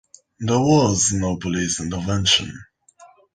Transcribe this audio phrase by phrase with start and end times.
[0.39, 2.51] There was no police intervention.